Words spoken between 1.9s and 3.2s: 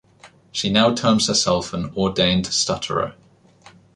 "ordained stutterer".